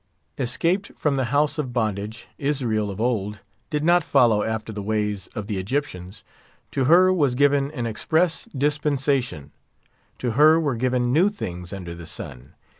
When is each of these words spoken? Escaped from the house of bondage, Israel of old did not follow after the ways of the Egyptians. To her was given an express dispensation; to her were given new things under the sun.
Escaped 0.39 0.91
from 0.97 1.15
the 1.15 1.25
house 1.25 1.59
of 1.59 1.73
bondage, 1.73 2.25
Israel 2.39 2.89
of 2.89 2.99
old 2.99 3.39
did 3.69 3.83
not 3.83 4.03
follow 4.03 4.41
after 4.41 4.73
the 4.73 4.81
ways 4.81 5.27
of 5.35 5.45
the 5.45 5.59
Egyptians. 5.59 6.23
To 6.71 6.85
her 6.85 7.13
was 7.13 7.35
given 7.35 7.69
an 7.69 7.85
express 7.85 8.45
dispensation; 8.45 9.51
to 10.17 10.31
her 10.31 10.59
were 10.59 10.73
given 10.73 11.13
new 11.13 11.29
things 11.29 11.71
under 11.71 11.93
the 11.93 12.07
sun. 12.07 12.53